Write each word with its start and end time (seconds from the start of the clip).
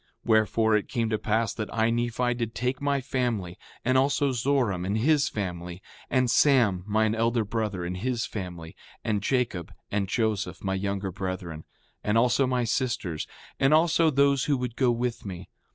5:6 0.01 0.07
Wherefore, 0.25 0.75
it 0.75 0.89
came 0.89 1.11
to 1.11 1.19
pass 1.19 1.53
that 1.53 1.71
I, 1.71 1.91
Nephi, 1.91 2.33
did 2.33 2.55
take 2.55 2.81
my 2.81 3.01
family, 3.01 3.55
and 3.85 3.99
also 3.99 4.31
Zoram 4.31 4.83
and 4.83 4.97
his 4.97 5.29
family, 5.29 5.79
and 6.09 6.27
Sam, 6.27 6.83
mine 6.87 7.13
elder 7.13 7.45
brother 7.45 7.85
and 7.85 7.97
his 7.97 8.25
family, 8.25 8.75
and 9.03 9.21
Jacob 9.21 9.71
and 9.91 10.07
Joseph, 10.09 10.63
my 10.63 10.73
younger 10.73 11.11
brethren, 11.11 11.65
and 12.03 12.17
also 12.17 12.47
my 12.47 12.63
sisters, 12.63 13.27
and 13.59 13.75
all 13.75 13.85
those 13.85 14.45
who 14.45 14.57
would 14.57 14.75
go 14.75 14.89
with 14.89 15.23
me. 15.23 15.49